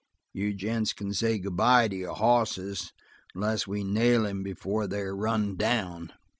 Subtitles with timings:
[0.33, 2.91] You gents can say good bye to your hosses
[3.35, 6.11] unless we nail him before they're run down."